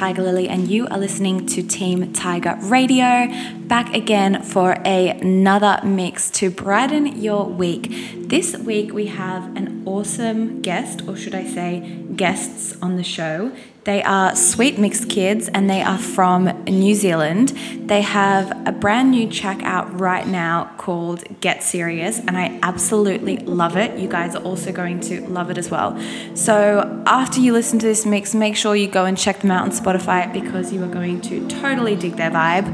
Tiger 0.00 0.22
Lily 0.22 0.48
and 0.48 0.66
you 0.70 0.86
are 0.86 0.96
listening 0.96 1.44
to 1.44 1.62
Team 1.62 2.10
Tiger 2.14 2.56
Radio. 2.62 3.28
Back 3.68 3.94
again 3.94 4.42
for 4.42 4.78
a, 4.86 5.10
another 5.10 5.78
mix 5.84 6.30
to 6.30 6.50
brighten 6.50 7.20
your 7.20 7.44
week. 7.44 7.92
This 8.16 8.56
week 8.56 8.94
we 8.94 9.08
have 9.08 9.54
an 9.58 9.82
awesome 9.84 10.62
guest, 10.62 11.06
or 11.06 11.16
should 11.16 11.34
I 11.34 11.44
say 11.44 11.80
guests 12.20 12.76
on 12.82 12.96
the 12.96 13.02
show. 13.02 13.50
They 13.84 14.02
are 14.02 14.36
Sweet 14.36 14.78
Mix 14.78 15.06
Kids 15.06 15.48
and 15.48 15.70
they 15.70 15.80
are 15.80 15.96
from 15.96 16.44
New 16.64 16.94
Zealand. 16.94 17.48
They 17.86 18.02
have 18.02 18.52
a 18.68 18.72
brand 18.72 19.12
new 19.12 19.26
track 19.30 19.62
out 19.62 19.98
right 19.98 20.26
now 20.26 20.70
called 20.76 21.24
Get 21.40 21.62
Serious, 21.62 22.18
and 22.18 22.36
I 22.36 22.58
absolutely 22.62 23.38
love 23.38 23.78
it. 23.78 23.98
You 23.98 24.06
guys 24.06 24.36
are 24.36 24.42
also 24.42 24.70
going 24.70 25.00
to 25.08 25.22
love 25.28 25.50
it 25.50 25.56
as 25.56 25.70
well. 25.70 25.98
So, 26.34 27.02
after 27.06 27.40
you 27.40 27.54
listen 27.54 27.78
to 27.78 27.86
this 27.86 28.04
mix, 28.04 28.34
make 28.34 28.54
sure 28.54 28.76
you 28.76 28.86
go 28.86 29.06
and 29.06 29.16
check 29.16 29.40
them 29.40 29.50
out 29.50 29.62
on 29.62 29.70
Spotify 29.70 30.30
because 30.30 30.74
you 30.74 30.84
are 30.84 30.92
going 31.00 31.22
to 31.22 31.48
totally 31.48 31.96
dig 31.96 32.16
their 32.16 32.30
vibe. 32.30 32.68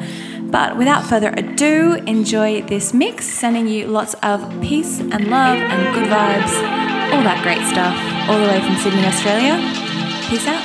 But 0.57 0.73
without 0.79 1.05
further 1.05 1.35
ado, 1.37 1.97
enjoy 2.07 2.63
this 2.63 2.95
mix, 2.95 3.27
sending 3.27 3.69
you 3.69 3.89
lots 3.89 4.15
of 4.23 4.41
peace 4.63 5.01
and 5.01 5.29
love 5.29 5.59
and 5.59 5.95
good 5.95 6.09
vibes, 6.09 6.51
all 7.13 7.23
that 7.25 7.43
great 7.43 7.63
stuff, 7.69 7.95
all 8.27 8.39
the 8.39 8.47
way 8.47 8.59
from 8.65 8.75
Sydney, 8.77 9.05
Australia. 9.05 9.61
Peace 10.31 10.47
out. 10.47 10.63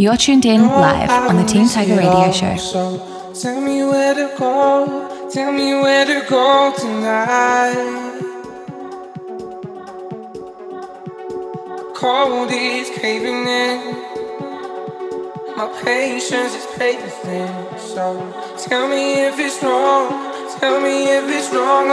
You're 0.00 0.16
tuned 0.16 0.46
in 0.46 0.62
live 0.66 1.10
on 1.28 1.36
the 1.36 1.44
Team 1.44 1.68
Tiger 1.68 1.94
Radio 1.94 2.32
Show. 2.32 2.56
So 2.56 3.32
tell 3.34 3.60
me 3.60 3.84
where 3.84 4.14
to 4.14 4.34
go, 4.38 5.28
tell 5.30 5.52
me 5.52 5.74
where 5.74 6.06
to 6.06 6.26
go 6.26 6.72
tonight. 6.74 8.20
cold 11.92 12.48
is 12.50 12.88
caving 12.98 13.46
in. 13.46 13.94
My 15.58 15.68
patience 15.84 16.54
is 16.54 16.64
paper 16.78 17.06
thin. 17.22 17.52
So 17.78 18.16
tell 18.56 18.88
me 18.88 19.26
if 19.26 19.38
it's 19.38 19.62
wrong. 19.62 20.08
Tell 20.60 20.80
me 20.80 21.04
if 21.14 21.24
it's 21.28 21.54
wrong, 21.54 21.90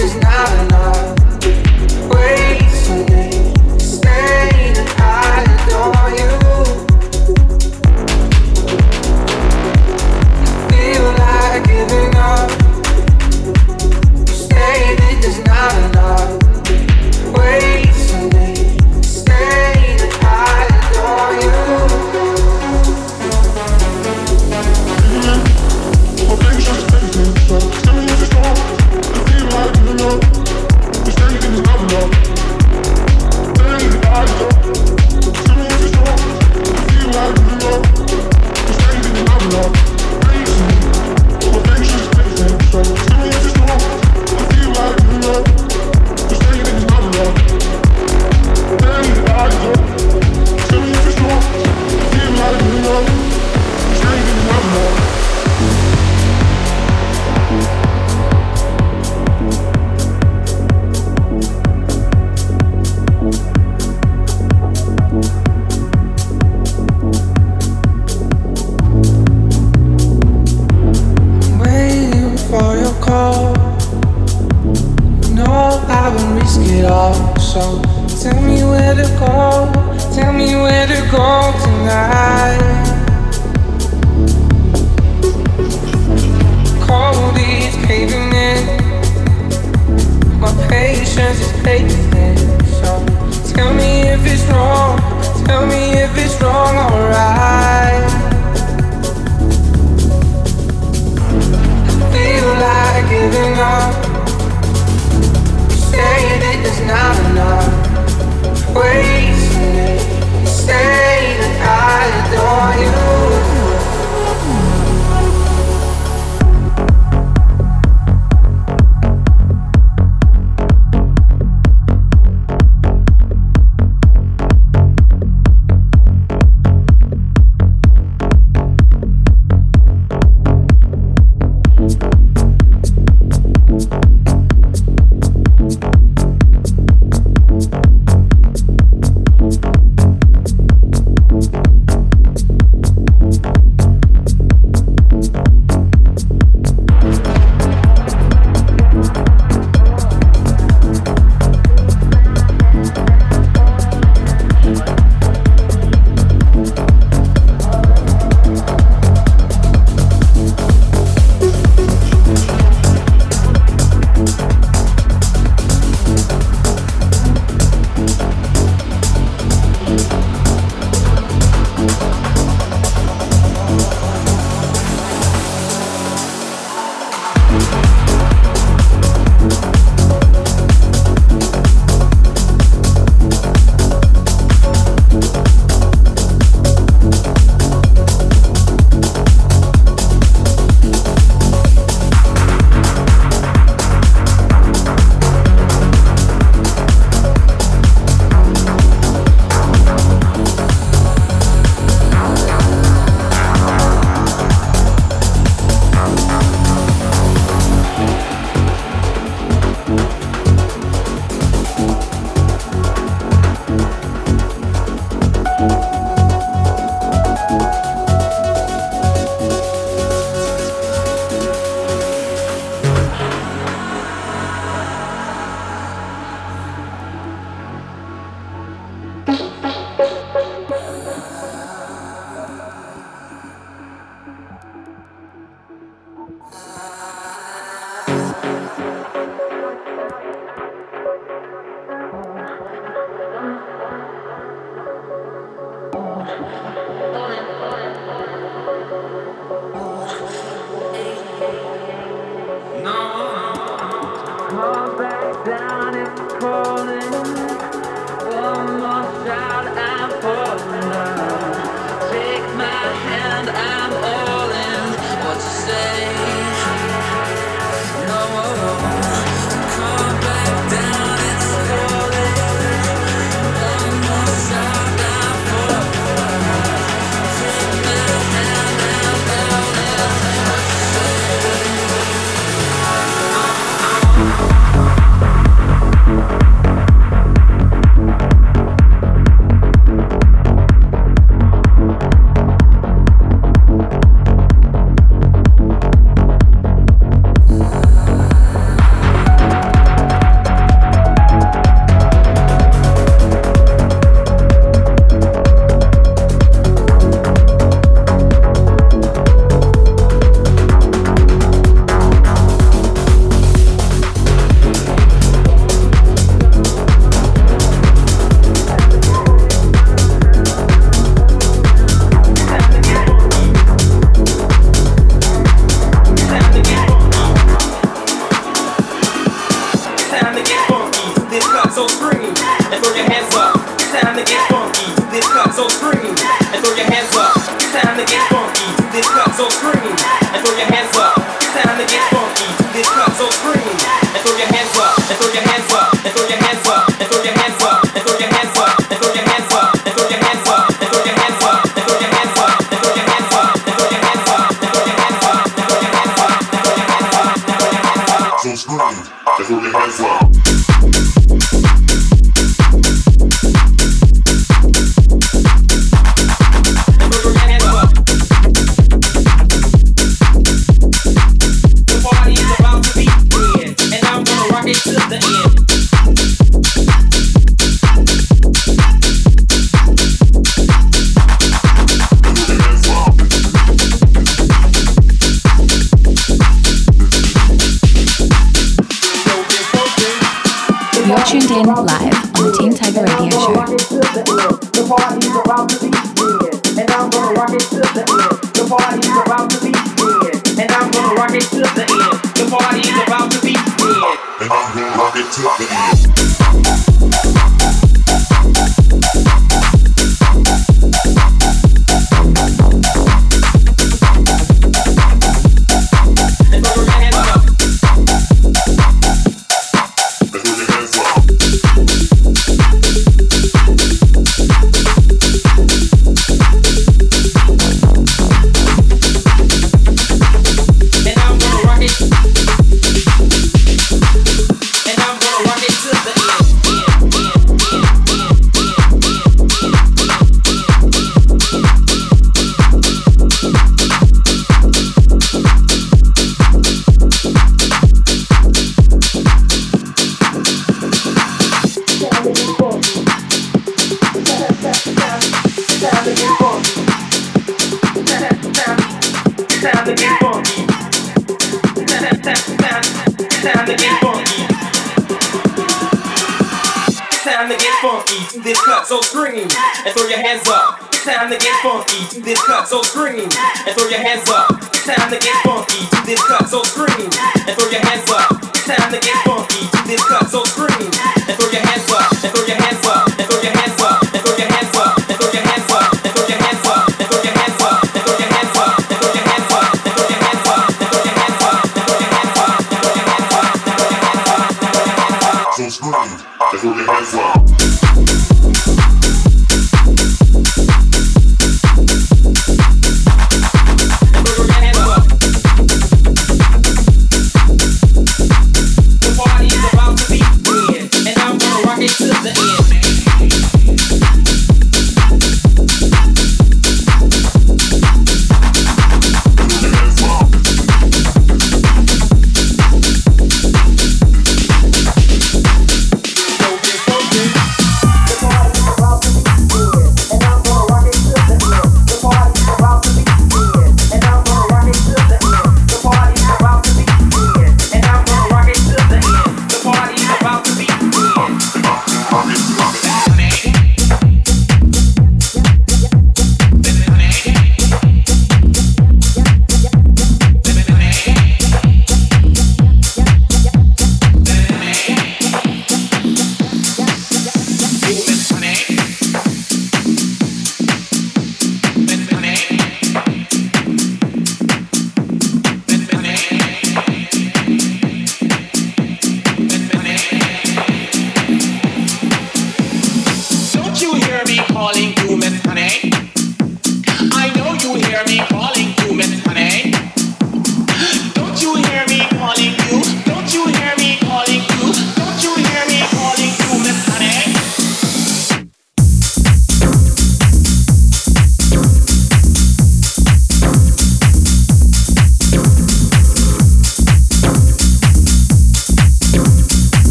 There's 0.00 0.16
not 0.16 0.64
enough. 0.64 0.99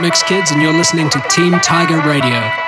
Mix 0.00 0.22
Kids, 0.22 0.50
and 0.50 0.62
you're 0.62 0.72
listening 0.72 1.10
to 1.10 1.20
Team 1.30 1.52
Tiger 1.60 2.00
Radio. 2.00 2.67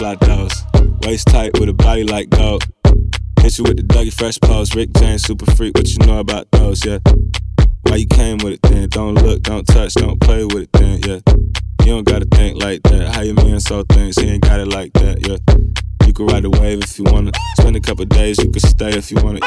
Butterfly 0.00 0.26
dolls. 0.26 0.64
Waist 1.02 1.28
tight 1.28 1.58
with 1.58 1.68
a 1.68 1.72
body 1.72 2.04
like 2.04 2.30
gold. 2.30 2.64
Hit 3.40 3.58
you 3.58 3.64
with 3.64 3.76
the 3.76 3.82
Dougie 3.82 4.12
Fresh 4.12 4.40
pose. 4.40 4.74
Rick 4.74 4.90
James, 4.94 5.22
super 5.22 5.46
freak. 5.52 5.76
What 5.76 5.88
you 5.88 5.98
know 6.06 6.18
about 6.18 6.50
those? 6.50 6.84
Yeah. 6.84 6.98
Why 7.82 7.96
you 7.96 8.06
came 8.06 8.38
with 8.38 8.54
it 8.54 8.62
then? 8.62 8.88
Don't 8.88 9.14
look, 9.14 9.42
don't 9.42 9.66
touch, 9.66 9.94
don't 9.94 10.20
play 10.20 10.44
with 10.44 10.64
it 10.64 10.72
then. 10.72 11.00
Yeah. 11.00 11.20
You 11.84 11.92
don't 11.96 12.04
gotta 12.04 12.26
think 12.26 12.62
like 12.62 12.82
that. 12.84 13.14
How 13.14 13.22
your 13.22 13.34
man 13.34 13.60
so 13.60 13.82
things? 13.84 14.16
He 14.16 14.28
ain't 14.28 14.42
got 14.42 14.60
it 14.60 14.68
like 14.68 14.92
that. 14.94 15.26
Yeah. 15.26 15.89
You 16.20 16.26
can 16.26 16.34
ride 16.34 16.42
the 16.42 16.50
wave 16.50 16.82
if 16.82 16.98
you 16.98 17.04
wanna. 17.04 17.32
Spend 17.58 17.76
a 17.76 17.80
couple 17.80 18.04
days, 18.04 18.36
you 18.36 18.50
can 18.50 18.60
stay 18.60 18.90
if 18.90 19.10
you 19.10 19.16
wanna. 19.22 19.40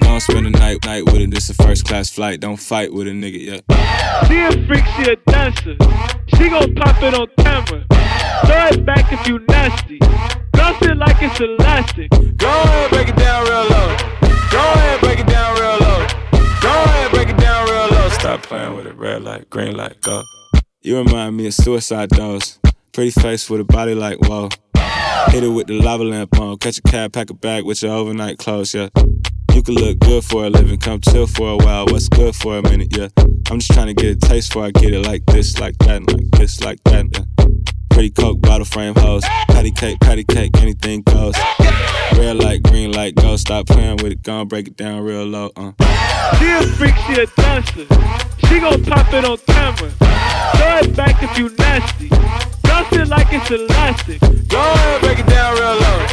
Don't 0.00 0.20
spend 0.20 0.46
a 0.46 0.50
night 0.50 0.82
night 0.86 1.04
with 1.04 1.16
it. 1.16 1.30
This 1.30 1.50
a 1.50 1.54
first 1.62 1.84
class 1.84 2.08
flight. 2.08 2.40
Don't 2.40 2.56
fight 2.56 2.90
with 2.90 3.06
a 3.06 3.10
nigga 3.10 3.38
yet. 3.38 3.64
She 4.26 4.40
a 4.40 4.66
freak, 4.66 4.86
she 4.96 5.10
a 5.10 5.16
dancer. 5.30 5.76
She 6.28 6.48
gon' 6.48 6.74
pop 6.74 7.02
it 7.02 7.12
on 7.12 7.28
camera. 7.36 7.84
Throw 8.46 8.66
it 8.68 8.86
back 8.86 9.12
if 9.12 9.28
you 9.28 9.40
nasty. 9.40 9.98
Bounce 10.52 10.80
it 10.86 10.96
like 10.96 11.20
it's 11.20 11.38
elastic. 11.38 12.08
Go 12.38 12.48
ahead, 12.48 12.90
break 12.90 13.08
it 13.08 13.16
down 13.16 13.44
real 13.44 13.68
low. 13.68 13.96
Go 14.50 14.58
ahead, 14.58 15.00
break 15.02 15.18
it 15.18 15.26
down 15.26 15.54
real 15.60 15.78
low. 15.86 16.06
Go 16.62 16.70
ahead, 16.70 17.10
break 17.10 17.28
it 17.28 17.36
down 17.36 17.68
real 17.68 17.88
low. 17.90 18.08
Stop 18.08 18.42
playing 18.44 18.74
with 18.74 18.86
it. 18.86 18.96
Red 18.96 19.22
light, 19.22 19.50
green 19.50 19.76
light, 19.76 20.00
go. 20.00 20.22
You 20.80 20.96
remind 20.96 21.36
me 21.36 21.48
of 21.48 21.52
suicide 21.52 22.08
dolls. 22.08 22.58
Pretty 22.94 23.10
face 23.10 23.50
with 23.50 23.60
a 23.60 23.64
body 23.64 23.94
like 23.94 24.16
whoa. 24.26 24.48
Hit 25.30 25.44
it 25.44 25.48
with 25.48 25.68
the 25.68 25.80
lava 25.80 26.04
lamp 26.04 26.38
on. 26.38 26.58
Catch 26.58 26.78
a 26.78 26.82
cab, 26.82 27.12
pack 27.12 27.30
a 27.30 27.34
bag 27.34 27.64
with 27.64 27.82
your 27.82 27.92
overnight 27.92 28.38
clothes, 28.38 28.74
yeah. 28.74 28.88
You 29.54 29.62
can 29.62 29.74
look 29.74 29.98
good 29.98 30.24
for 30.24 30.44
a 30.44 30.50
living, 30.50 30.78
come 30.78 31.00
chill 31.00 31.26
for 31.26 31.50
a 31.50 31.56
while. 31.56 31.86
What's 31.86 32.08
good 32.08 32.34
for 32.34 32.58
a 32.58 32.62
minute, 32.62 32.96
yeah. 32.96 33.08
I'm 33.50 33.58
just 33.58 33.72
trying 33.72 33.88
to 33.88 33.94
get 33.94 34.16
a 34.16 34.16
taste 34.16 34.52
for 34.52 34.64
I 34.64 34.70
get 34.70 34.92
it 34.92 35.06
like 35.06 35.24
this, 35.26 35.58
like 35.58 35.76
that, 35.78 36.06
like 36.06 36.30
this, 36.32 36.60
like 36.62 36.82
that, 36.84 37.06
yeah. 37.12 37.24
Pretty 37.90 38.10
coke 38.10 38.40
bottle 38.40 38.64
frame 38.64 38.94
hoes. 38.94 39.24
Patty 39.48 39.70
cake, 39.70 40.00
patty 40.00 40.24
cake, 40.24 40.56
anything 40.62 41.02
goes. 41.02 41.34
Red 42.16 42.36
light, 42.36 42.62
green 42.62 42.92
light, 42.92 43.14
go. 43.14 43.36
Stop 43.36 43.66
playing 43.66 43.98
with 43.98 44.12
it, 44.12 44.22
gon' 44.22 44.48
break 44.48 44.68
it 44.68 44.76
down 44.76 45.02
real 45.02 45.24
low, 45.24 45.50
uh. 45.56 45.72
She 46.38 46.50
a 46.50 46.62
freak, 46.62 46.94
she 47.06 47.20
a 47.20 47.26
dancer. 47.26 47.86
She 48.48 48.60
gon' 48.60 48.82
pop 48.84 49.12
it 49.12 49.24
on 49.24 49.38
camera. 49.46 49.90
Throw 49.90 50.78
it 50.78 50.96
back 50.96 51.22
if 51.22 51.38
you 51.38 51.50
nasty. 51.56 52.08
Bounce 52.62 52.92
it 52.92 53.08
like 53.08 53.28
it's 53.30 53.50
elastic. 53.50 54.20
Go 54.48 54.60
ahead, 54.60 55.00
break 55.02 55.18
it 55.18 55.26
down 55.26 55.54
real 55.54 55.76
low. 55.76 56.06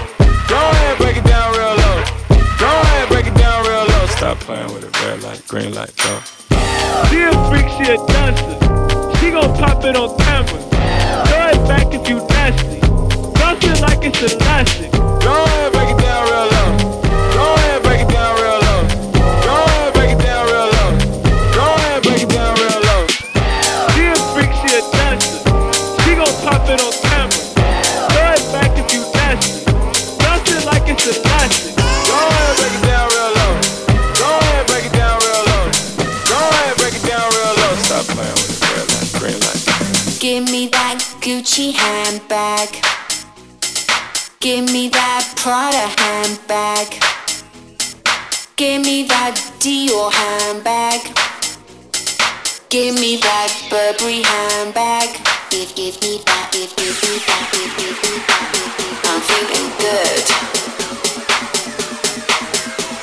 Go 0.47 0.57
ahead, 0.57 0.97
break 0.97 1.17
it 1.17 1.25
down 1.25 1.51
real 1.53 1.75
low. 1.75 2.03
Go 2.59 2.67
ahead, 2.67 3.09
break 3.09 3.27
it 3.27 3.35
down 3.35 3.65
real 3.65 3.85
low. 3.85 4.05
Stop 4.07 4.39
playing 4.39 4.73
with 4.73 4.83
it, 4.83 5.03
red 5.03 5.23
light, 5.23 5.47
green 5.47 5.73
light, 5.73 5.95
go. 5.97 6.19
She 7.09 7.21
a 7.21 7.31
freak, 7.49 7.67
she 7.77 7.91
a 7.93 7.97
dancer. 8.07 9.17
She 9.19 9.31
gon' 9.31 9.55
pop 9.57 9.83
it 9.83 9.95
on 9.95 10.17
camera. 10.17 10.63
It 11.25 11.67
back 11.67 11.93
if 11.93 12.07
you 12.09 12.17
nasty. 12.27 12.79
Bounce 13.39 13.63
it 13.65 13.81
like 13.81 14.03
it's 14.03 14.21
elastic. 14.21 14.91
Go 14.91 15.33
ahead, 15.45 15.73
break 15.73 15.89
it 15.89 16.01
down 16.01 16.23
real 16.25 16.47
low. 16.51 16.86
Prada 45.47 45.87
handbag. 45.97 46.87
Give 48.57 48.83
me 48.83 49.07
that 49.07 49.35
Dior 49.61 50.11
handbag. 50.11 50.99
Give 52.67 52.93
me 52.95 53.15
that 53.15 53.55
Burberry 53.69 54.23
handbag. 54.23 55.07
Give, 55.49 55.71
me 56.03 56.19
that, 56.25 56.49
give, 56.51 56.75
give 56.75 56.99
me 56.99 57.15
that, 57.23 57.47
give, 57.53 57.71
me 57.79 57.87
that. 58.27 58.43
I'm 59.07 59.21
feeling 59.23 59.71
good. 59.79 60.25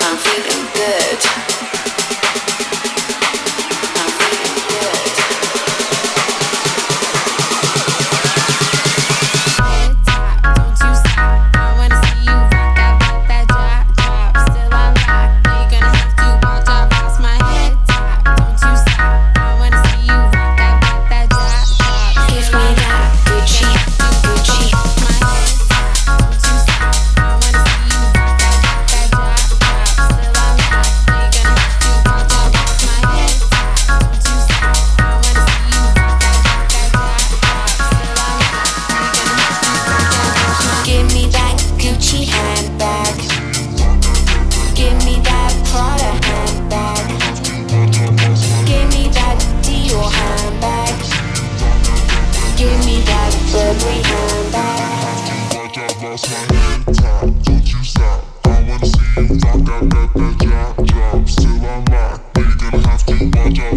I'm 0.04 0.16
feeling 0.18 0.66
good. 0.74 1.43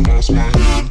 Fast 0.04 0.32
my 0.32 0.42
head 0.42 0.88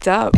fucked 0.00 0.08
up. 0.08 0.37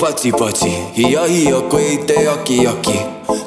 hoi 0.00 0.12
mo 0.12 0.12
te 0.12 0.30
pachi 0.30 0.32
pachi 0.32 0.70
Hia 0.94 1.26
hia 1.26 1.60
koe 1.60 1.96
te 2.06 2.28
aki 2.28 2.66
aki. 2.66 3.00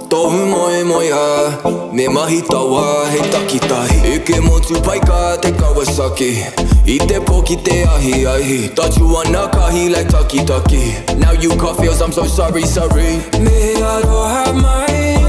Tohu 0.09 0.45
moe 0.45 0.83
moia 0.83 1.59
Me 1.91 2.07
mahi 2.07 2.41
tawa 2.41 3.09
he 3.09 3.19
taki 3.31 3.59
tahi. 3.59 4.15
Ike 4.15 4.39
motu 4.41 4.81
paika 4.81 5.41
te 5.41 5.51
Kawasaki 5.51 6.45
I 6.85 6.97
te 6.97 7.19
poki 7.19 7.55
te 7.63 7.83
ahi 7.83 8.25
ahi 8.25 8.69
Tachu 8.69 9.15
ana 9.17 9.47
kahi 9.49 9.89
like 9.91 10.09
taki 10.09 10.45
taki. 10.45 11.17
Now 11.17 11.31
you 11.31 11.49
got 11.57 11.77
feels 11.77 12.01
I'm 12.01 12.11
so 12.11 12.25
sorry 12.25 12.63
sorry. 12.63 13.19
Me 13.39 13.75
I 13.75 14.01
don't 14.01 14.29
have 14.29 14.55
mine 14.55 15.25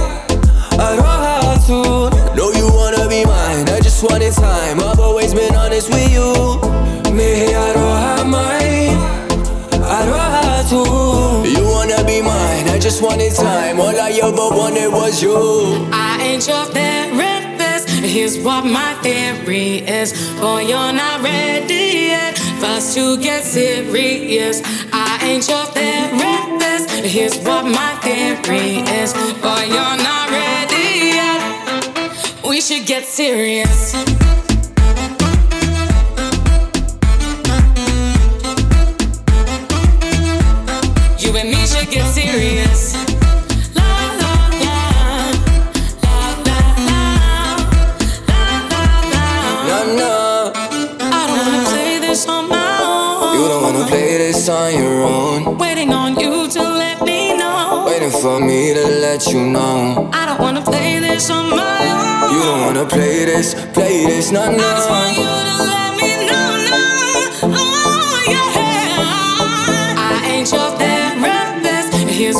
I 0.80 0.96
don't 0.96 1.04
have 1.04 1.66
to 1.66 2.36
No 2.36 2.50
you 2.52 2.68
wanna 2.68 3.08
be 3.08 3.24
mine 3.24 3.68
I 3.68 3.80
just 3.80 4.02
wanted 4.02 4.32
time. 4.34 4.80
I've 4.80 5.00
always 5.00 5.34
been 5.34 5.54
honest 5.54 5.88
with 5.90 6.12
you. 6.12 6.60
Me 7.12 7.54
I 7.54 7.72
don't 7.72 7.98
have 8.02 8.26
mine 8.26 8.64
You 11.54 11.64
wanna 11.68 12.02
be 12.04 12.20
mine, 12.20 12.68
I 12.68 12.78
just 12.80 13.00
wanted 13.00 13.32
time. 13.32 13.78
All 13.80 13.96
I 14.08 14.10
ever 14.22 14.48
wanted 14.58 14.90
was 14.90 15.22
you. 15.22 15.36
I 15.92 16.18
ain't 16.20 16.46
your 16.48 16.64
therapist. 16.66 17.88
Here's 17.90 18.38
what 18.38 18.64
my 18.64 18.94
theory 19.02 19.78
is. 20.00 20.12
Boy, 20.40 20.62
you're 20.62 20.92
not 20.92 21.22
ready 21.22 22.08
yet. 22.10 22.36
First 22.60 22.94
to 22.96 23.16
get 23.18 23.44
serious. 23.44 24.62
I 24.92 25.18
ain't 25.22 25.46
your 25.48 25.66
therapist. 25.66 26.90
Here's 26.90 27.36
what 27.46 27.64
my 27.64 27.92
theory 28.02 28.82
is. 29.00 29.12
Boy, 29.44 29.62
you're 29.74 29.98
not 30.08 30.30
ready 30.30 31.14
yet. 31.20 31.40
We 32.48 32.60
should 32.60 32.84
get 32.86 33.04
serious. 33.04 33.94
Wanna 51.34 51.56
play 51.56 51.98
this, 51.98 52.26
on 52.26 52.48
my 52.48 52.82
own. 52.82 53.38
You 53.38 53.48
don't 53.48 53.62
want 53.62 53.76
to 53.76 53.84
play 53.90 54.16
this, 54.18 54.48
nah, 59.44 60.10
I 60.12 60.26
just 60.26 60.40
want 60.40 60.56
to 60.58 60.62
play 60.62 61.00
this 61.00 61.30
on 61.30 61.50
my 61.50 61.78
own. 61.90 62.32
you 62.32 62.40
to 65.68 65.73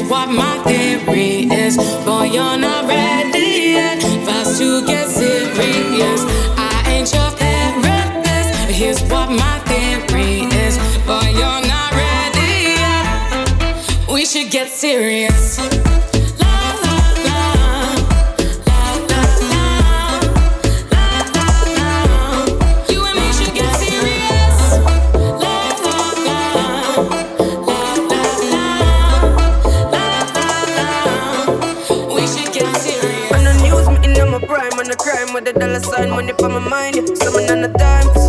what 0.08 0.28
my 0.30 0.58
theory 0.64 1.48
is. 1.50 1.76
Boy, 2.04 2.24
you're 2.24 2.56
not 2.56 2.86
ready 2.88 3.72
yet. 3.72 4.02
Fast 4.26 4.58
to 4.58 4.84
get 4.86 5.08
serious. 5.08 6.22
I 6.56 6.84
ain't 6.88 7.12
your 7.12 7.30
therapist. 7.30 8.70
Here's 8.70 9.00
what 9.02 9.30
my 9.30 9.58
theory 9.60 10.44
is. 10.64 10.76
Boy, 11.06 11.28
you're 11.40 11.62
not 11.74 11.90
ready 11.92 12.74
yet. 12.80 14.12
We 14.12 14.24
should 14.24 14.50
get 14.50 14.68
serious. 14.68 15.73
Spend 36.04 36.16
money 36.16 36.34
for 36.38 36.50
my 36.50 36.58
mind, 36.58 36.96
yeah. 36.96 37.14
Summon 37.14 37.50
on 37.50 37.62
the 37.62 37.78
time 37.78 38.23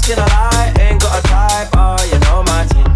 How 0.00 0.06
can 0.06 0.18
lie? 0.18 0.72
Ain't 0.80 1.00
got 1.02 1.18
a 1.18 1.22
type, 1.28 1.68
oh, 1.76 2.00
you 2.10 2.18
know 2.24 2.42
my 2.44 2.64
thing. 2.72 2.86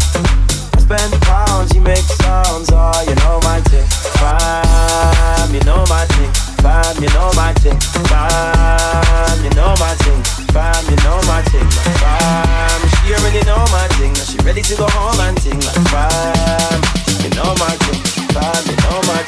I 0.73 0.79
spend 0.79 1.13
pounds, 1.21 1.73
you 1.75 1.81
make 1.81 2.03
sounds, 2.17 2.69
oh, 2.73 3.03
you 3.07 3.13
know 3.21 3.39
my 3.43 3.61
thing. 3.69 3.85
Fam, 4.17 5.53
you 5.53 5.61
know 5.61 5.85
my 5.87 6.05
thing. 6.17 6.31
Fam, 6.65 7.03
you 7.03 7.09
know 7.09 7.29
my 7.35 7.53
thing. 7.61 7.77
Fam, 8.09 9.43
you 9.43 9.51
know 9.53 9.75
my 9.77 9.93
thing. 10.01 11.69
Fam, 12.01 12.81
she 12.89 13.13
already 13.13 13.45
know 13.45 13.63
my 13.69 13.87
thing. 13.99 14.13
Now 14.13 14.25
she 14.25 14.37
ready 14.39 14.63
to 14.63 14.75
go 14.75 14.87
home 14.89 15.19
and 15.19 15.37
ting. 15.37 15.59
Like, 15.61 15.85
fam, 15.93 16.81
you 17.21 17.29
know 17.37 17.53
my 17.61 17.75
thing. 17.85 18.01
Fam, 18.33 18.65
you 18.65 18.75
know 18.81 19.01
my. 19.05 19.24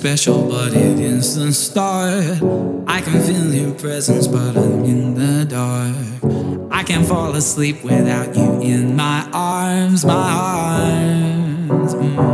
special, 0.00 0.48
but 0.48 0.72
it 0.72 0.98
isn't 0.98 1.52
start. 1.52 2.40
I 2.86 3.02
can 3.02 3.20
feel 3.20 3.52
your 3.52 3.74
presence, 3.74 4.26
but 4.26 4.56
I'm 4.56 4.82
in 4.82 5.14
the 5.14 5.44
dark. 5.44 5.94
I 6.72 6.82
can't 6.82 7.06
fall 7.06 7.36
asleep 7.36 7.84
without 7.84 8.34
you 8.34 8.62
in 8.62 8.96
my 8.96 9.28
arms, 9.34 10.06
my 10.06 10.14
arms. 10.14 11.92
Mm. 11.92 12.30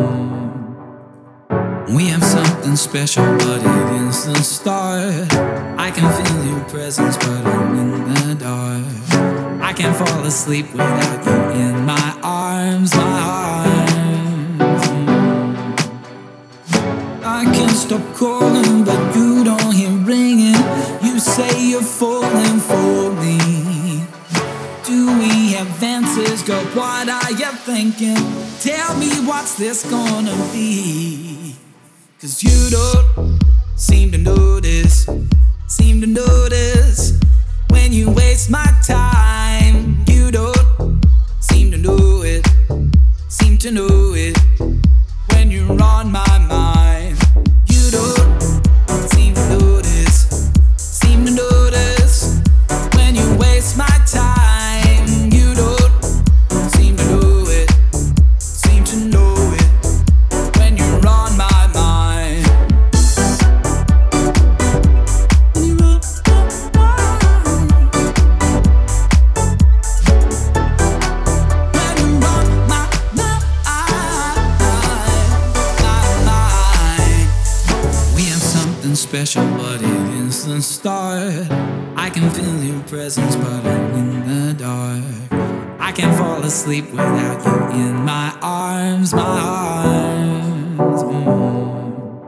We 1.93 2.05
have 2.07 2.23
something 2.23 2.77
special, 2.77 3.25
but 3.25 3.61
it 3.61 4.03
isn't 4.11 4.45
start. 4.45 5.33
I 5.77 5.91
can 5.91 6.09
feel 6.19 6.45
your 6.45 6.65
presence, 6.69 7.17
but 7.17 7.45
I'm 7.45 7.77
in 7.83 8.05
the 8.15 8.37
dark. 8.45 8.85
I 9.61 9.73
can't 9.73 9.97
fall 9.97 10.25
asleep 10.25 10.71
without 10.71 11.27
you 11.27 11.61
in 11.63 11.85
my 11.85 12.17
arms, 12.23 12.95
my 12.95 13.03
arms. 13.03 13.56
stop 17.87 18.15
calling, 18.17 18.85
but 18.85 19.15
you 19.15 19.45
don't 19.45 19.73
hear 19.73 19.91
ringing. 19.91 20.61
You 21.03 21.21
say 21.21 21.69
you're 21.71 21.83
falling 21.83 22.59
for 22.59 23.13
me. 23.23 24.03
Do 24.85 25.07
we 25.21 25.53
have 25.53 25.83
answers? 25.83 26.43
Girl, 26.43 26.65
what 26.75 27.09
are 27.09 27.31
you 27.31 27.53
thinking? 27.71 28.17
Tell 28.59 28.97
me 28.99 29.11
what's 29.29 29.55
this 29.57 29.89
gonna 29.89 30.35
be? 30.53 31.55
Cause 32.21 32.43
you 32.43 32.71
don't 32.71 33.41
seem 33.77 34.11
to 34.11 34.19
notice, 34.19 35.09
seem 35.69 36.01
to 36.01 36.09
notice 36.09 37.13
when 37.71 37.93
you 37.93 38.11
waste 38.11 38.51
my 38.51 38.67
time. 38.85 40.05
You 40.09 40.33
don't 40.33 41.05
seem 41.39 41.71
to 41.71 41.79
know 41.79 42.23
it, 42.25 42.45
seem 43.29 43.59
to 43.59 43.71
know 43.71 44.15
it 44.15 44.37
when 45.31 45.53
you're 45.53 45.81
on 45.81 46.11
my 46.11 46.39
mind. 46.49 46.76
But 79.35 79.83
it 79.83 80.25
is 80.25 80.47
the 80.47 80.63
start. 80.63 81.51
I 81.97 82.11
can 82.11 82.31
feel 82.31 82.63
your 82.63 82.81
presence, 82.85 83.35
but 83.35 83.67
I'm 83.67 83.95
in 83.95 84.27
the 84.29 84.55
dark. 84.55 85.03
I 85.81 85.91
can't 85.91 86.17
fall 86.17 86.45
asleep 86.45 86.93
without 86.93 87.45
you 87.45 87.81
in 87.81 87.95
my 88.05 88.39
arms, 88.41 89.13
my 89.13 89.23
arms. 89.23 91.03
Mm. 91.03 92.23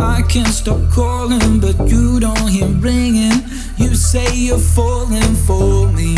I 0.00 0.22
can't 0.22 0.48
stop 0.48 0.90
calling, 0.90 1.60
but 1.60 1.76
you 1.90 2.18
don't 2.18 2.48
hear 2.48 2.68
ringing. 2.68 3.44
You 3.76 3.94
say 3.94 4.34
you're 4.34 4.56
falling 4.58 5.34
for 5.46 5.92
me. 5.92 6.14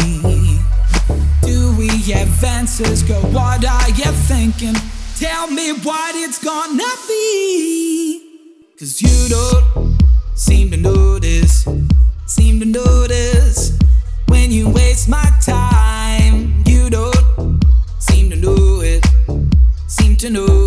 Do 1.43 1.75
we 1.77 1.89
have 2.13 2.45
answers? 2.45 3.03
Girl, 3.03 3.21
what 3.33 3.65
are 3.65 3.89
you 3.89 4.13
thinking? 4.31 4.77
Tell 5.17 5.51
me 5.51 5.73
what 5.73 6.15
it's 6.15 6.39
gonna 6.39 6.85
be. 7.09 8.26
Cause 8.79 9.01
you 9.01 9.31
don't 9.31 9.99
seem 10.35 10.71
to 10.71 10.77
notice, 10.77 11.67
seem 12.27 12.61
to 12.61 12.67
notice 12.67 13.73
when 14.29 14.51
you 14.51 14.69
waste 14.69 15.09
my 15.09 15.25
time. 15.43 16.63
You 16.67 16.91
don't 16.91 17.65
seem 18.01 18.29
to 18.29 18.37
know 18.37 18.83
it, 18.83 19.03
seem 19.87 20.15
to 20.17 20.29
know 20.29 20.66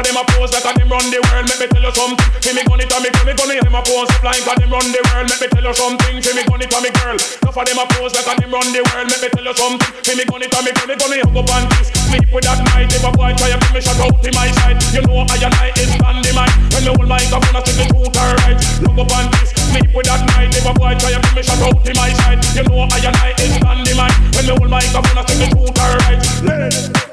of 0.00 0.06
them 0.08 0.16
a 0.16 0.24
pose 0.32 0.52
like 0.56 0.64
a 0.64 0.72
them 0.72 0.88
run 0.88 1.04
the 1.12 1.20
world. 1.28 1.44
Let 1.44 1.60
me 1.60 1.66
tell 1.68 1.84
you 1.84 1.92
something. 1.92 2.16
Fi 2.40 2.50
me 2.56 2.64
gun 2.64 2.80
it 2.80 2.88
a 2.88 2.96
me 3.04 3.12
girl. 3.12 3.24
Me 3.28 3.32
gun 3.36 3.52
it 3.52 3.60
them 3.60 3.76
a 3.76 3.80
pose 3.84 4.08
up 4.08 4.24
like 4.24 4.48
a 4.48 4.52
them 4.56 4.72
run 4.72 4.88
the 4.88 5.00
world. 5.12 5.28
Let 5.28 5.38
me 5.40 5.46
tell 5.52 5.60
you 5.60 5.74
something. 5.76 6.16
Fi 6.24 6.32
me 6.32 6.42
gun 6.48 6.62
it 6.64 6.72
a 6.72 6.78
me 6.80 6.90
girl. 6.96 7.16
Enough 7.20 7.58
of 7.60 7.64
them 7.68 7.80
a 7.80 7.84
pose 7.92 8.16
like 8.16 8.24
a 8.24 8.32
them 8.40 8.48
run 8.48 8.68
the 8.72 8.80
world. 8.80 9.08
Let 9.12 9.20
me 9.20 9.28
tell 9.28 9.44
you 9.44 9.54
something. 9.54 9.92
Fi 10.00 10.12
me 10.16 10.24
gun 10.24 10.40
it 10.40 10.56
a 10.56 10.60
me 10.64 10.72
girl. 10.72 10.88
Me 10.88 10.94
gun 10.96 11.12
it 11.12 11.20
hug 11.20 11.36
up 11.36 11.52
and 11.52 11.66
kiss. 11.76 11.88
Sleep 12.08 12.26
with 12.32 12.44
that 12.48 12.60
night. 12.72 12.88
If 12.88 13.04
a 13.04 13.10
boy 13.12 13.32
try 13.36 13.52
to 13.52 13.58
give 13.60 13.72
me 13.76 13.80
shut 13.84 14.00
out 14.00 14.24
in 14.24 14.32
my 14.32 14.48
side, 14.56 14.80
you 14.96 15.02
know 15.04 15.20
I 15.20 15.36
and 15.36 15.56
I 15.60 15.68
is 15.76 15.92
mine. 16.00 16.52
When 16.72 16.80
me 16.80 16.90
hold 16.96 17.04
my 17.04 17.20
microphone, 17.20 17.56
I 17.56 17.60
stick 17.60 17.76
the 17.76 17.84
truth 17.92 18.16
her 18.16 18.30
right. 18.40 18.56
Hug 18.56 18.98
up 19.04 19.12
and 19.12 19.28
kiss. 19.36 19.52
Sleep 19.52 19.90
with 19.92 20.08
that 20.08 20.22
night. 20.32 20.56
If 20.56 20.64
a 20.64 20.72
boy 20.72 20.96
try 20.96 21.12
to 21.12 21.20
give 21.20 21.34
me 21.36 21.42
shut 21.44 21.60
out 21.60 21.76
in 21.76 21.94
my 22.00 22.08
side, 22.24 22.40
you 22.56 22.64
know 22.64 22.88
I 22.88 22.98
and 23.04 23.16
I 23.20 23.36
is 23.36 23.52
mine. 23.60 24.16
When 24.32 24.48
me 24.48 24.52
hold 24.56 24.70
my 24.72 24.80
microphone, 24.80 25.18
I 25.18 25.22
stick 25.28 25.44
the 25.44 25.46
truth 25.52 25.76
her 25.76 25.92
right. 26.08 27.09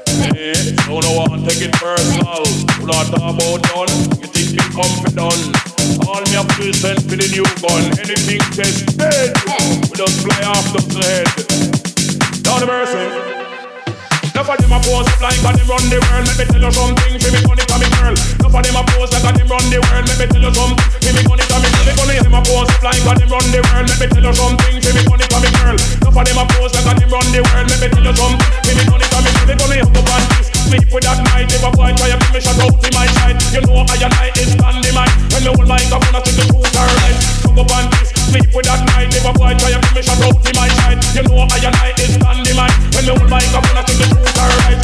Don't 0.86 1.04
know 1.04 1.12
want 1.14 1.48
take 1.48 1.62
it 1.62 1.72
personal. 1.72 2.42
Do 2.78 2.86
not 2.86 3.08
about 3.08 3.62
done. 3.62 3.90
You 4.18 4.26
think 4.26 4.56
confident? 4.74 5.18
All 6.06 6.20
me 6.20 6.36
up 6.36 6.48
to 6.58 6.72
for 7.06 7.16
the 7.16 7.28
new 7.30 7.46
gun. 7.62 7.82
Anything 8.02 8.40
we 9.88 9.94
just 9.96 10.20
fly 10.22 10.42
off 10.42 10.66
the 10.72 10.82
head. 10.98 12.42
Down 12.42 12.62
the. 12.62 13.37
Enough 14.38 14.54
of 14.54 14.62
them 14.62 14.70
a 14.70 14.78
pose 14.78 15.10
up 15.10 15.18
like 15.18 15.42
them 15.42 15.66
run 15.66 15.82
the 15.90 15.98
world. 15.98 16.22
Let 16.22 16.38
me 16.38 16.46
tell 16.46 16.62
you 16.62 16.70
something. 16.70 17.14
Fi 17.18 17.26
me 17.34 17.42
money 17.42 17.64
to 17.66 17.74
me 17.74 17.90
girl. 17.90 18.14
Enough 18.14 18.54
of 18.54 18.62
them 18.62 18.78
a 18.78 18.82
pose 18.86 19.10
like 19.10 19.34
them 19.34 19.50
run 19.50 19.66
the 19.66 19.82
world. 19.82 20.06
Let 20.06 20.14
me 20.14 20.26
tell 20.30 20.38
you 20.46 20.52
something. 20.54 20.78
Fi 21.02 21.10
me 21.10 21.22
money 21.26 21.42
to 21.42 21.56
me 21.58 21.68
girl. 21.74 21.90
Money 21.98 22.22
them 22.22 22.38
a 22.38 22.40
pose 22.46 22.70
up 22.70 22.82
like 22.86 23.02
them 23.02 23.34
run 23.34 23.46
the 23.50 23.58
world. 23.66 23.86
Let 23.90 23.98
me 23.98 24.06
tell 24.06 24.22
you 24.22 24.34
something. 24.38 24.78
Fi 24.78 24.90
me 24.94 25.02
money 25.10 25.26
to 25.26 25.38
me 25.42 25.50
girl. 25.58 25.74
Enough 25.74 26.14
of 26.14 26.22
them 26.22 26.38
a 26.38 26.44
pose 26.54 26.70
like 26.70 26.86
them 26.86 27.10
run 27.10 27.26
the 27.34 27.40
world. 27.50 27.66
Let 27.66 27.78
me 27.82 27.88
tell 27.90 28.06
you 28.06 28.14
something. 28.14 28.50
Fi 28.62 28.72
me 28.78 28.84
money 28.86 29.06
to 29.10 29.18
me 29.18 29.30
girl. 29.34 29.58
Money 29.58 29.76
hug 29.82 29.98
up 29.98 30.06
and 30.06 30.26
kiss. 30.30 30.46
Sleep 30.54 30.86
with 30.86 31.02
that 31.02 31.18
night. 31.34 31.50
If 31.50 31.66
a 31.66 31.70
boy 31.74 31.90
try 31.98 32.06
to 32.06 32.18
give 32.22 32.30
me 32.30 32.38
shut 32.38 32.62
out 32.62 32.78
in 32.78 32.92
my 32.94 33.10
side, 33.18 33.42
you 33.50 33.62
know 33.66 33.82
I 33.82 33.98
and 34.06 34.14
I 34.22 34.30
is 34.38 34.54
standing 34.54 34.94
mine. 34.94 35.14
When 35.34 35.42
me 35.42 35.50
hold 35.50 35.66
my 35.66 35.82
microphone, 35.82 36.14
I 36.14 36.22
stick 36.22 36.38
the 36.38 36.44
truth 36.46 36.78
her 36.78 36.86
right. 36.86 37.18
Hug 37.42 37.58
up 37.58 37.74
and 37.74 37.90
kiss. 37.90 38.17
Sleep 38.28 38.52
with 38.52 38.66
that 38.68 38.84
night. 38.92 39.08
If 39.08 39.24
a 39.24 39.32
boy 39.32 39.56
try 39.56 39.72
to 39.72 39.80
give 39.80 39.94
me 39.96 40.02
shut 40.04 40.20
out 40.20 40.36
in 40.36 40.52
my 40.52 40.68
side, 40.68 41.00
you 41.16 41.22
know 41.24 41.48
I 41.48 41.56
and 41.64 41.76
I 41.80 41.96
is 41.96 42.12
standing 42.12 42.56
mine. 42.56 42.76
When 42.92 43.08
me 43.08 43.16
hold 43.16 43.24
my 43.30 43.40
microphone, 43.40 43.78
I 43.78 43.82
stick 43.88 44.04
the 44.04 44.06
truth 44.12 44.36
her 44.36 44.52
right. 44.68 44.76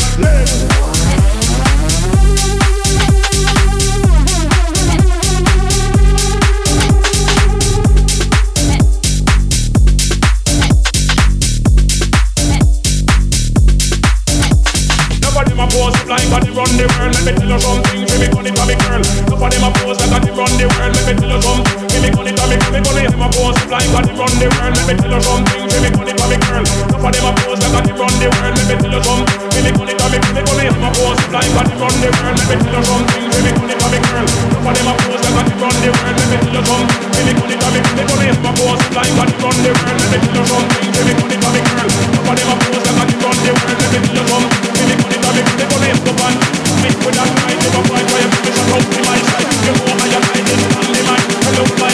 A 15.55 15.67
pose 15.69 15.95
up 15.97 16.09
like 16.09 16.45
they 16.45 16.51
run 16.51 16.77
the 16.77 16.85
world. 16.99 17.15
Let 17.15 17.25
me 17.25 17.33
tell 17.33 17.49
you 17.49 17.59
something. 17.61 18.05
Fi 18.05 18.17
me 18.21 18.27
it 18.49 18.59
a 18.59 18.65
me 18.67 18.75
girl. 18.85 19.01
Them 19.49 19.65
a 19.65 19.71
pose 19.79 20.01
like 20.01 20.23
they 20.23 20.33
run 20.33 20.53
the 20.59 20.67
world. 20.67 20.93
Let 20.93 21.05
me 21.09 21.15
tell 21.15 21.31
you 21.31 21.41
something. 21.41 21.89
Fi 21.89 21.99
me 22.03 22.11
gun 22.11 22.27
it 22.27 22.44
a 22.45 22.51
me 22.51 22.57
girl. 22.61 22.77
Me 22.95 23.03
it 23.05 23.11
them 23.11 23.25
a 23.25 23.29
pose 23.33 23.57
like 23.73 23.89
a 23.89 24.01
they 24.05 24.15
run 24.15 24.33
the 24.37 24.47
world. 24.53 24.75
Let 24.77 24.85
me 24.85 24.95
tell 25.01 25.13
you 25.13 25.21
something. 25.25 25.65
Fi 25.65 25.79
me 25.81 25.89
it 25.89 26.21
a 26.21 26.25
me 26.29 26.37
girl. 26.45 26.65
Enough 26.85 27.05
of 27.05 27.13
them 27.15 27.25
a 27.25 27.33
pose 27.41 27.65
like 27.73 27.85
they 27.85 27.95
run 27.97 28.13
the 28.21 28.29
world. 28.29 28.55
Let 28.55 28.69
me 28.69 28.77
tell 28.81 28.93
you 28.93 29.01
something. 29.05 29.41
Fi 29.51 29.61
me 29.65 29.71
it 29.73 29.81
a 29.81 30.07
me 30.13 30.21
girl. 30.21 30.35
Me 30.35 30.41
gun 30.45 30.61
it 30.61 30.73
them 30.75 30.85
a 30.85 30.91
pose 30.93 31.25
like 31.33 31.49
a 31.49 31.63
they 31.65 31.77
run 31.81 31.95
the 32.01 32.09
world. 32.13 32.37
Let 32.37 32.49
me 32.49 32.65
tell 32.65 32.77
you 32.77 32.85
something. 32.85 33.25
Fi 33.33 33.39
me 33.45 33.51
it 33.55 33.81
a 33.81 33.89
me 33.89 33.99
girl. 34.05 34.27
Enough 34.55 34.69
of 34.69 34.75
them 34.75 34.89
a 34.89 34.95
pose 35.01 35.25
like 35.25 35.49
they 35.49 35.57
run 35.61 35.77
the 35.81 35.89
world. 35.95 36.15
Let 36.15 36.29
me 36.31 36.37
tell 36.45 36.55
you 36.55 36.63
something. 36.65 37.03
Fi 37.15 37.21
me 37.25 37.33
it 37.33 37.65
a 37.65 37.69
me 37.73 37.81
girl. 37.85 37.95
Me 37.95 38.03
gun 38.05 38.21
it 38.21 38.35
them 38.35 38.45
a 38.45 38.53
pose 38.55 38.85
like 38.95 39.09
a 39.09 39.25
they 39.25 39.37
run 39.41 39.57
the 39.65 39.71
world. 39.75 39.99
Let 40.01 40.09
me 40.13 40.17
tell 40.21 40.37
you 40.37 40.45
something. 40.45 40.89
Fi 40.95 41.03
me 41.05 41.13
it 41.15 41.45
a 41.45 41.49
me 41.49 41.61
girl. 41.65 41.89
Enough 41.95 42.29
of 42.29 42.37
them 42.37 42.51
a 42.51 42.57
pose 42.61 42.85
like 42.85 43.09
they 43.09 43.17
run 43.25 43.39
the 43.45 43.53
world. 43.55 43.79
Let 43.81 43.89
me 43.89 43.99
tell 44.05 44.13
you 44.13 44.25
something. 44.29 44.73
Fi 44.75 44.85
me 44.85 44.95
it 44.95 45.15
a 45.15 45.17
me 45.17 45.17
girl. 45.23 45.35
Me 45.35 45.41
it 45.41 45.57
them 45.57 45.71
a 45.73 45.89
give 46.45 46.83
me 46.83 46.85
you 46.85 47.25
I 51.57 51.71
my 51.81 51.94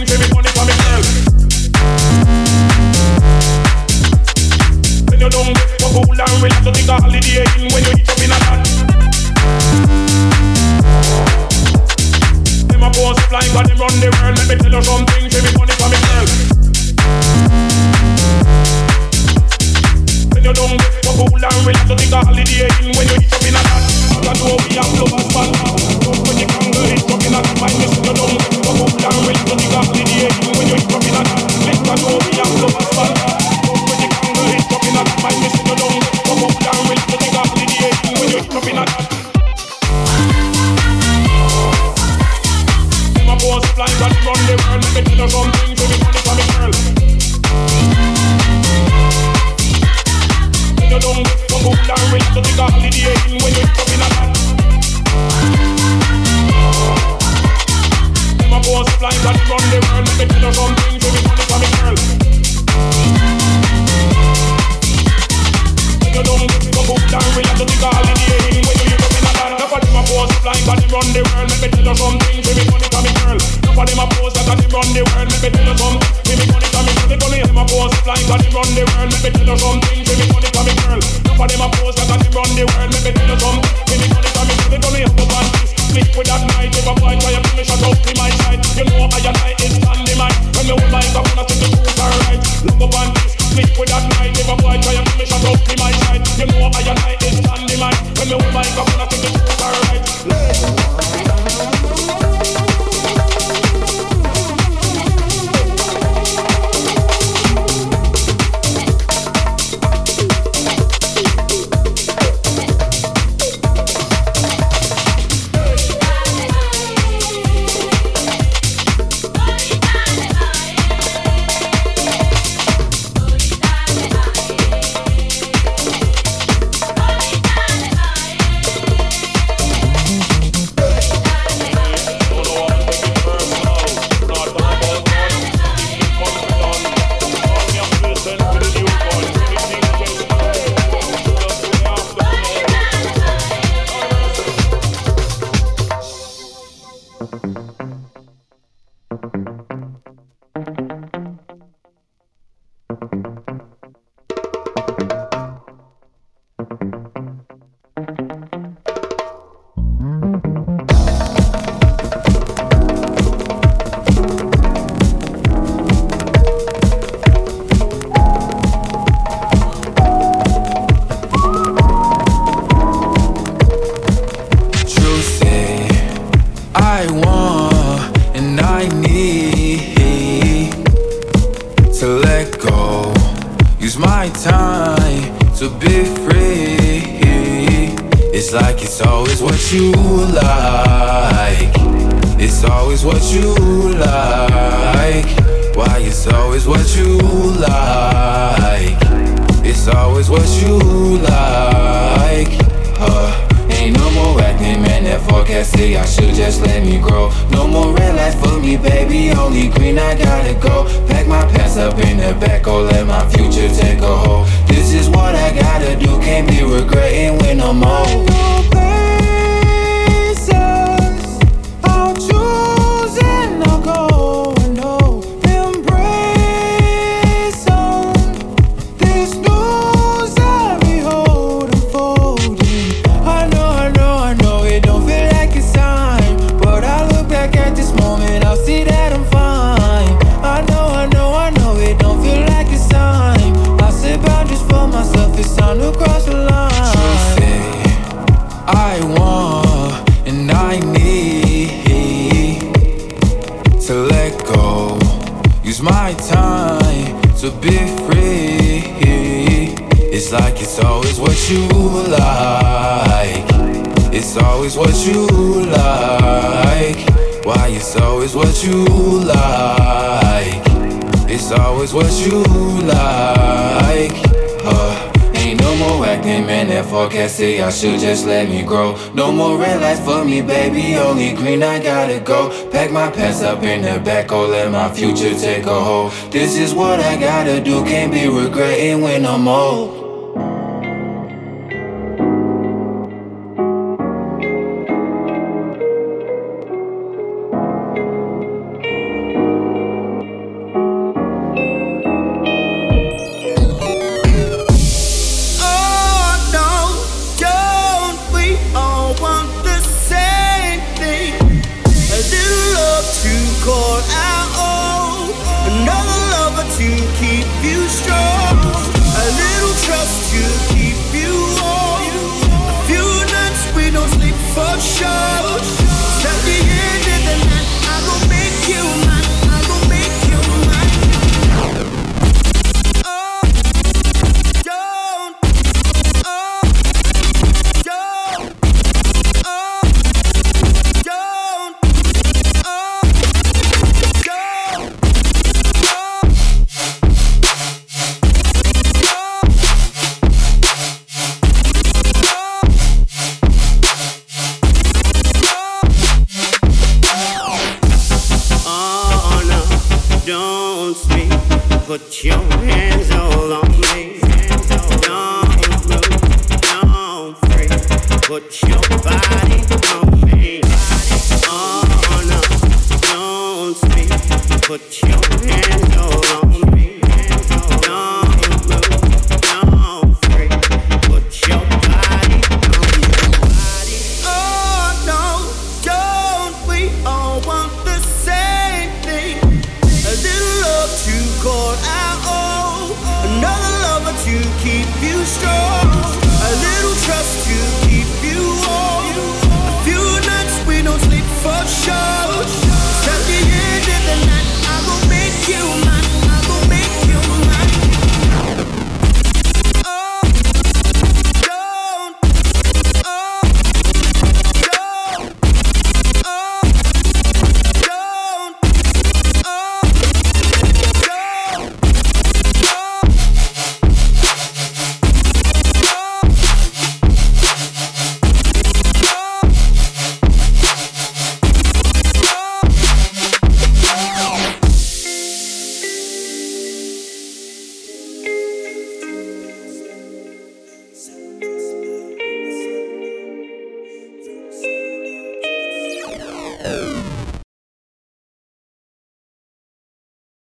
can't 277.11 277.29
see, 277.29 277.59
I 277.61 277.69
should 277.69 277.99
just 277.99 278.25
let 278.25 278.47
me 278.47 278.63
grow. 278.63 278.95
No 279.13 279.31
more 279.31 279.57
red 279.57 279.81
lights 279.81 279.99
for 279.99 280.23
me, 280.23 280.41
baby, 280.41 280.95
only 280.95 281.33
green, 281.33 281.61
I 281.61 281.83
gotta 281.83 282.19
go. 282.21 282.49
Pack 282.71 282.91
my 282.91 283.11
pants 283.11 283.41
up 283.41 283.63
in 283.63 283.81
the 283.81 283.99
back, 283.99 284.31
oh, 284.31 284.47
let 284.47 284.71
my 284.71 284.89
future 284.93 285.33
take 285.37 285.65
a 285.65 285.83
hold. 285.83 286.13
This 286.31 286.57
is 286.57 286.73
what 286.73 286.99
I 286.99 287.19
gotta 287.19 287.61
do, 287.61 287.83
can't 287.83 288.11
be 288.11 288.27
regretting 288.27 289.01
when 289.01 289.25
I'm 289.25 289.47
old. 289.47 290.00